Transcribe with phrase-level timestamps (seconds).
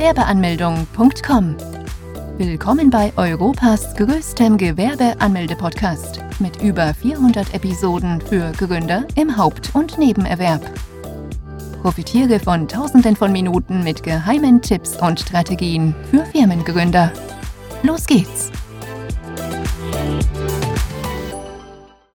[0.00, 1.56] Gewerbeanmeldung.com.
[2.38, 10.62] Willkommen bei Europas größtem Gewerbeanmelde-Podcast mit über 400 Episoden für Gründer im Haupt- und Nebenerwerb.
[11.82, 17.12] Profitiere von Tausenden von Minuten mit geheimen Tipps und Strategien für Firmengründer.
[17.82, 18.50] Los geht's!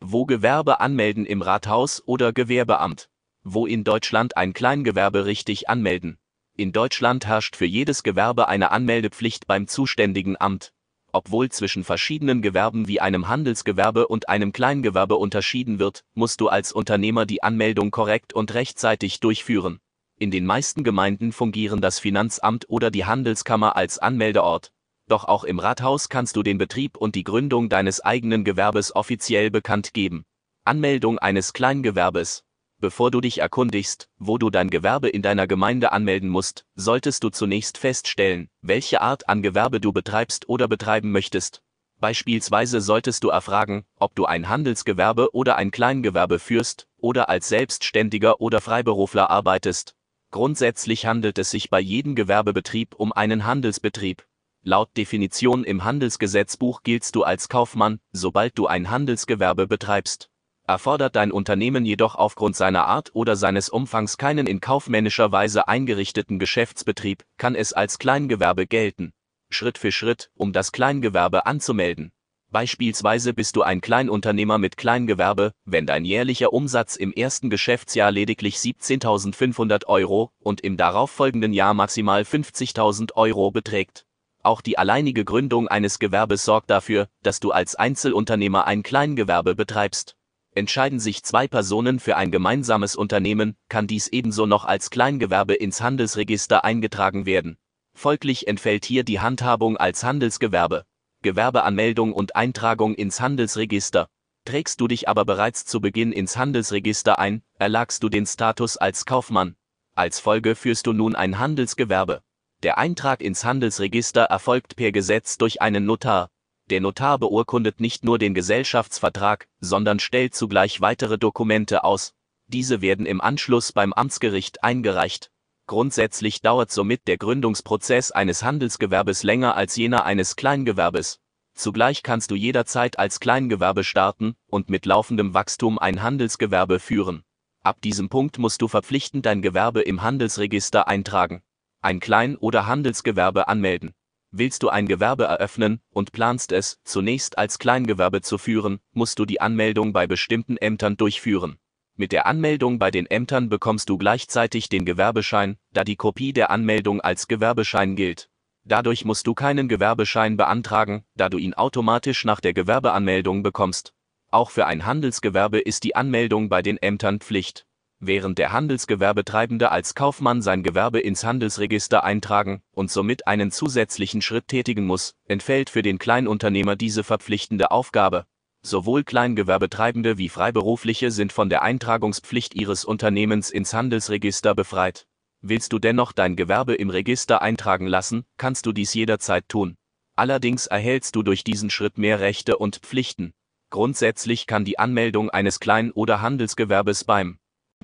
[0.00, 3.08] Wo Gewerbe anmelden im Rathaus oder Gewerbeamt?
[3.42, 6.18] Wo in Deutschland ein Kleingewerbe richtig anmelden?
[6.60, 10.74] In Deutschland herrscht für jedes Gewerbe eine Anmeldepflicht beim zuständigen Amt.
[11.10, 16.72] Obwohl zwischen verschiedenen Gewerben wie einem Handelsgewerbe und einem Kleingewerbe unterschieden wird, musst du als
[16.72, 19.80] Unternehmer die Anmeldung korrekt und rechtzeitig durchführen.
[20.18, 24.70] In den meisten Gemeinden fungieren das Finanzamt oder die Handelskammer als Anmeldeort.
[25.08, 29.50] Doch auch im Rathaus kannst du den Betrieb und die Gründung deines eigenen Gewerbes offiziell
[29.50, 30.26] bekannt geben.
[30.66, 32.44] Anmeldung eines Kleingewerbes.
[32.80, 37.28] Bevor du dich erkundigst, wo du dein Gewerbe in deiner Gemeinde anmelden musst, solltest du
[37.28, 41.62] zunächst feststellen, welche Art an Gewerbe du betreibst oder betreiben möchtest.
[41.98, 48.40] Beispielsweise solltest du erfragen, ob du ein Handelsgewerbe oder ein Kleingewerbe führst oder als Selbstständiger
[48.40, 49.94] oder Freiberufler arbeitest.
[50.30, 54.24] Grundsätzlich handelt es sich bei jedem Gewerbebetrieb um einen Handelsbetrieb.
[54.62, 60.29] Laut Definition im Handelsgesetzbuch giltst du als Kaufmann, sobald du ein Handelsgewerbe betreibst.
[60.70, 66.38] Erfordert dein Unternehmen jedoch aufgrund seiner Art oder seines Umfangs keinen in kaufmännischer Weise eingerichteten
[66.38, 69.12] Geschäftsbetrieb, kann es als Kleingewerbe gelten.
[69.48, 72.12] Schritt für Schritt, um das Kleingewerbe anzumelden.
[72.52, 78.54] Beispielsweise bist du ein Kleinunternehmer mit Kleingewerbe, wenn dein jährlicher Umsatz im ersten Geschäftsjahr lediglich
[78.54, 84.06] 17.500 Euro und im darauffolgenden Jahr maximal 50.000 Euro beträgt.
[84.44, 90.14] Auch die alleinige Gründung eines Gewerbes sorgt dafür, dass du als Einzelunternehmer ein Kleingewerbe betreibst.
[90.54, 95.80] Entscheiden sich zwei Personen für ein gemeinsames Unternehmen, kann dies ebenso noch als Kleingewerbe ins
[95.80, 97.56] Handelsregister eingetragen werden.
[97.94, 100.84] Folglich entfällt hier die Handhabung als Handelsgewerbe.
[101.22, 104.08] Gewerbeanmeldung und Eintragung ins Handelsregister.
[104.44, 109.04] Trägst du dich aber bereits zu Beginn ins Handelsregister ein, erlagst du den Status als
[109.04, 109.54] Kaufmann.
[109.94, 112.22] Als Folge führst du nun ein Handelsgewerbe.
[112.62, 116.30] Der Eintrag ins Handelsregister erfolgt per Gesetz durch einen Notar.
[116.70, 122.14] Der Notar beurkundet nicht nur den Gesellschaftsvertrag, sondern stellt zugleich weitere Dokumente aus.
[122.46, 125.32] Diese werden im Anschluss beim Amtsgericht eingereicht.
[125.66, 131.18] Grundsätzlich dauert somit der Gründungsprozess eines Handelsgewerbes länger als jener eines Kleingewerbes.
[131.54, 137.24] Zugleich kannst du jederzeit als Kleingewerbe starten und mit laufendem Wachstum ein Handelsgewerbe führen.
[137.62, 141.42] Ab diesem Punkt musst du verpflichtend dein Gewerbe im Handelsregister eintragen
[141.82, 143.94] ein Klein- oder Handelsgewerbe anmelden.
[144.32, 149.24] Willst du ein Gewerbe eröffnen und planst es zunächst als Kleingewerbe zu führen, musst du
[149.24, 151.58] die Anmeldung bei bestimmten Ämtern durchführen.
[151.96, 156.50] Mit der Anmeldung bei den Ämtern bekommst du gleichzeitig den Gewerbeschein, da die Kopie der
[156.50, 158.30] Anmeldung als Gewerbeschein gilt.
[158.62, 163.94] Dadurch musst du keinen Gewerbeschein beantragen, da du ihn automatisch nach der Gewerbeanmeldung bekommst.
[164.30, 167.66] Auch für ein Handelsgewerbe ist die Anmeldung bei den Ämtern Pflicht
[168.00, 174.48] während der Handelsgewerbetreibende als Kaufmann sein Gewerbe ins Handelsregister eintragen und somit einen zusätzlichen Schritt
[174.48, 178.26] tätigen muss, entfällt für den Kleinunternehmer diese verpflichtende Aufgabe.
[178.62, 185.06] Sowohl Kleingewerbetreibende wie Freiberufliche sind von der Eintragungspflicht ihres Unternehmens ins Handelsregister befreit.
[185.42, 189.76] Willst du dennoch dein Gewerbe im Register eintragen lassen, kannst du dies jederzeit tun.
[190.14, 193.32] Allerdings erhältst du durch diesen Schritt mehr Rechte und Pflichten.
[193.70, 197.38] Grundsätzlich kann die Anmeldung eines Klein- oder Handelsgewerbes beim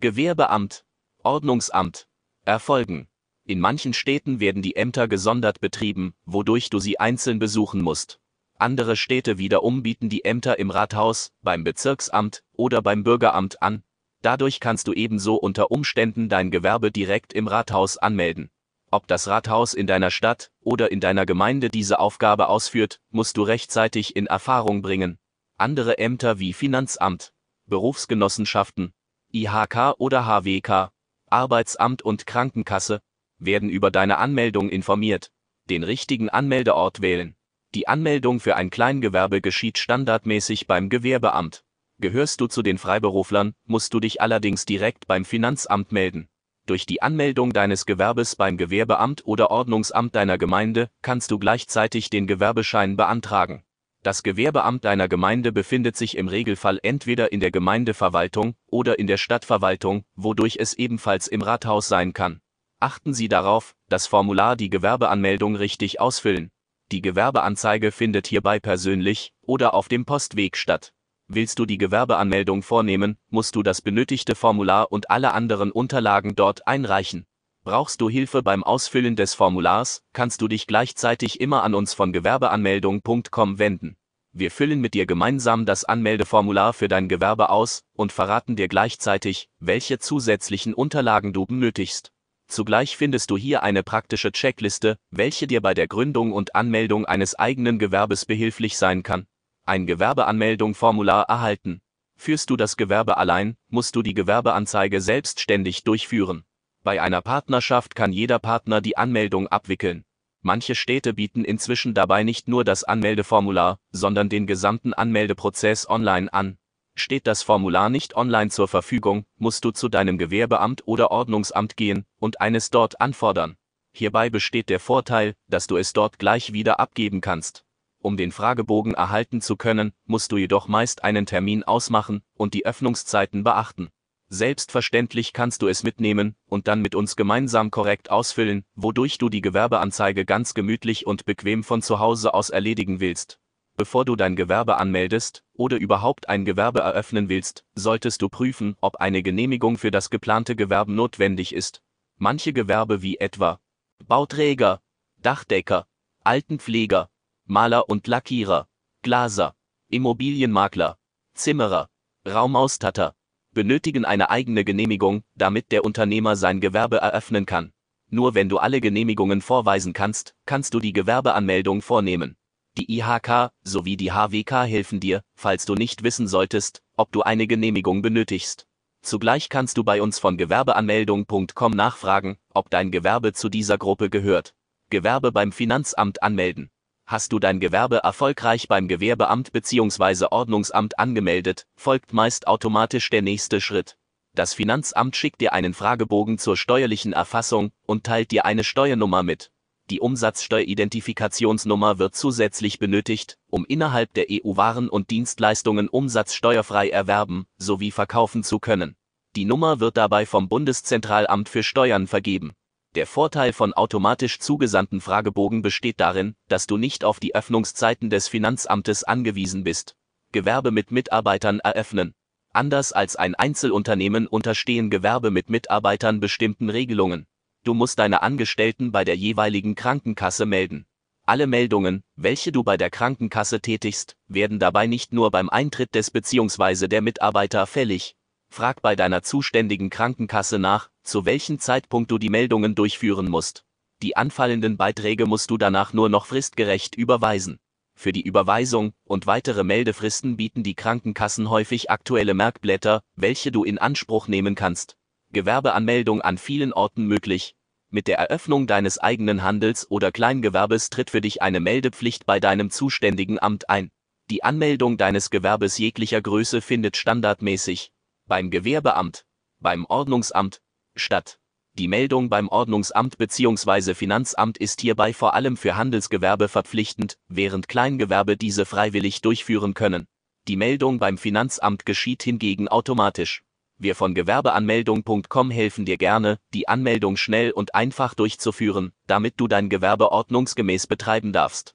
[0.00, 0.84] Gewerbeamt,
[1.22, 2.08] Ordnungsamt,
[2.44, 3.06] erfolgen.
[3.44, 8.18] In manchen Städten werden die Ämter gesondert betrieben, wodurch du sie einzeln besuchen musst.
[8.58, 13.84] Andere Städte wiederum bieten die Ämter im Rathaus, beim Bezirksamt oder beim Bürgeramt an.
[14.22, 18.50] Dadurch kannst du ebenso unter Umständen dein Gewerbe direkt im Rathaus anmelden.
[18.90, 23.42] Ob das Rathaus in deiner Stadt oder in deiner Gemeinde diese Aufgabe ausführt, musst du
[23.42, 25.18] rechtzeitig in Erfahrung bringen.
[25.58, 27.32] Andere Ämter wie Finanzamt,
[27.66, 28.92] Berufsgenossenschaften,
[29.34, 30.92] IHK oder HWK,
[31.30, 33.00] Arbeitsamt und Krankenkasse,
[33.38, 35.30] werden über deine Anmeldung informiert.
[35.70, 37.34] Den richtigen Anmeldeort wählen.
[37.74, 41.64] Die Anmeldung für ein Kleingewerbe geschieht standardmäßig beim Gewerbeamt.
[41.98, 46.28] Gehörst du zu den Freiberuflern, musst du dich allerdings direkt beim Finanzamt melden.
[46.66, 52.26] Durch die Anmeldung deines Gewerbes beim Gewerbeamt oder Ordnungsamt deiner Gemeinde kannst du gleichzeitig den
[52.26, 53.64] Gewerbeschein beantragen.
[54.04, 59.16] Das Gewerbeamt deiner Gemeinde befindet sich im Regelfall entweder in der Gemeindeverwaltung oder in der
[59.16, 62.40] Stadtverwaltung, wodurch es ebenfalls im Rathaus sein kann.
[62.80, 66.50] Achten Sie darauf, das Formular die Gewerbeanmeldung richtig ausfüllen.
[66.90, 70.92] Die Gewerbeanzeige findet hierbei persönlich oder auf dem Postweg statt.
[71.28, 76.66] Willst du die Gewerbeanmeldung vornehmen, musst du das benötigte Formular und alle anderen Unterlagen dort
[76.66, 77.24] einreichen.
[77.64, 82.12] Brauchst du Hilfe beim Ausfüllen des Formulars, kannst du dich gleichzeitig immer an uns von
[82.12, 83.96] gewerbeanmeldung.com wenden.
[84.32, 89.48] Wir füllen mit dir gemeinsam das Anmeldeformular für dein Gewerbe aus und verraten dir gleichzeitig,
[89.60, 92.10] welche zusätzlichen Unterlagen du benötigst.
[92.48, 97.36] Zugleich findest du hier eine praktische Checkliste, welche dir bei der Gründung und Anmeldung eines
[97.36, 99.28] eigenen Gewerbes behilflich sein kann.
[99.64, 101.80] Ein Gewerbeanmeldung-Formular erhalten.
[102.16, 106.44] Führst du das Gewerbe allein, musst du die Gewerbeanzeige selbstständig durchführen.
[106.84, 110.04] Bei einer Partnerschaft kann jeder Partner die Anmeldung abwickeln.
[110.40, 116.58] Manche Städte bieten inzwischen dabei nicht nur das Anmeldeformular, sondern den gesamten Anmeldeprozess online an.
[116.96, 122.04] Steht das Formular nicht online zur Verfügung, musst du zu deinem Gewerbeamt oder Ordnungsamt gehen
[122.18, 123.56] und eines dort anfordern.
[123.92, 127.64] Hierbei besteht der Vorteil, dass du es dort gleich wieder abgeben kannst.
[128.00, 132.66] Um den Fragebogen erhalten zu können, musst du jedoch meist einen Termin ausmachen und die
[132.66, 133.90] Öffnungszeiten beachten.
[134.34, 139.42] Selbstverständlich kannst du es mitnehmen und dann mit uns gemeinsam korrekt ausfüllen, wodurch du die
[139.42, 143.38] Gewerbeanzeige ganz gemütlich und bequem von zu Hause aus erledigen willst.
[143.76, 148.96] Bevor du dein Gewerbe anmeldest oder überhaupt ein Gewerbe eröffnen willst, solltest du prüfen, ob
[148.96, 151.82] eine Genehmigung für das geplante Gewerbe notwendig ist.
[152.16, 153.60] Manche Gewerbe wie etwa
[154.06, 154.80] Bauträger,
[155.20, 155.86] Dachdecker,
[156.24, 157.10] Altenpfleger,
[157.44, 158.66] Maler und Lackierer,
[159.02, 159.54] Glaser,
[159.90, 160.96] Immobilienmakler,
[161.34, 161.90] Zimmerer,
[162.26, 163.14] Raumaustatter,
[163.52, 167.72] benötigen eine eigene Genehmigung, damit der Unternehmer sein Gewerbe eröffnen kann.
[168.10, 172.36] Nur wenn du alle Genehmigungen vorweisen kannst, kannst du die Gewerbeanmeldung vornehmen.
[172.78, 177.46] Die IHK sowie die HWK helfen dir, falls du nicht wissen solltest, ob du eine
[177.46, 178.66] Genehmigung benötigst.
[179.02, 184.54] Zugleich kannst du bei uns von gewerbeanmeldung.com nachfragen, ob dein Gewerbe zu dieser Gruppe gehört.
[184.90, 186.70] Gewerbe beim Finanzamt anmelden.
[187.12, 190.28] Hast du dein Gewerbe erfolgreich beim Gewerbeamt bzw.
[190.30, 193.98] Ordnungsamt angemeldet, folgt meist automatisch der nächste Schritt.
[194.34, 199.52] Das Finanzamt schickt dir einen Fragebogen zur steuerlichen Erfassung und teilt dir eine Steuernummer mit.
[199.90, 207.90] Die Umsatzsteueridentifikationsnummer wird zusätzlich benötigt, um innerhalb der EU Waren und Dienstleistungen umsatzsteuerfrei erwerben sowie
[207.90, 208.96] verkaufen zu können.
[209.36, 212.54] Die Nummer wird dabei vom Bundeszentralamt für Steuern vergeben.
[212.94, 218.28] Der Vorteil von automatisch zugesandten Fragebogen besteht darin, dass du nicht auf die Öffnungszeiten des
[218.28, 219.96] Finanzamtes angewiesen bist.
[220.30, 222.14] Gewerbe mit Mitarbeitern eröffnen.
[222.52, 227.26] Anders als ein Einzelunternehmen unterstehen Gewerbe mit Mitarbeitern bestimmten Regelungen.
[227.64, 230.84] Du musst deine Angestellten bei der jeweiligen Krankenkasse melden.
[231.24, 236.10] Alle Meldungen, welche du bei der Krankenkasse tätigst, werden dabei nicht nur beim Eintritt des
[236.10, 236.88] bzw.
[236.88, 238.16] der Mitarbeiter fällig,
[238.52, 243.64] Frag bei deiner zuständigen Krankenkasse nach, zu welchem Zeitpunkt du die Meldungen durchführen musst.
[244.02, 247.58] Die anfallenden Beiträge musst du danach nur noch fristgerecht überweisen.
[247.94, 253.78] Für die Überweisung und weitere Meldefristen bieten die Krankenkassen häufig aktuelle Merkblätter, welche du in
[253.78, 254.98] Anspruch nehmen kannst.
[255.32, 257.54] Gewerbeanmeldung an vielen Orten möglich.
[257.88, 262.70] Mit der Eröffnung deines eigenen Handels oder Kleingewerbes tritt für dich eine Meldepflicht bei deinem
[262.70, 263.90] zuständigen Amt ein.
[264.28, 267.92] Die Anmeldung deines Gewerbes jeglicher Größe findet standardmäßig
[268.26, 269.24] beim Gewerbeamt,
[269.60, 270.60] beim Ordnungsamt,
[270.94, 271.38] statt.
[271.74, 273.94] Die Meldung beim Ordnungsamt bzw.
[273.94, 280.06] Finanzamt ist hierbei vor allem für Handelsgewerbe verpflichtend, während Kleingewerbe diese freiwillig durchführen können.
[280.48, 283.42] Die Meldung beim Finanzamt geschieht hingegen automatisch.
[283.78, 289.70] Wir von Gewerbeanmeldung.com helfen dir gerne, die Anmeldung schnell und einfach durchzuführen, damit du dein
[289.70, 291.74] Gewerbe ordnungsgemäß betreiben darfst.